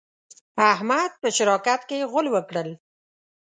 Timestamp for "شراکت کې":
1.37-2.07